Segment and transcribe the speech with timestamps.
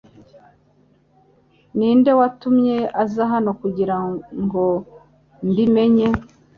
[1.77, 4.63] Ninde watumye uza hano kugirango
[5.49, 6.07] mbi menye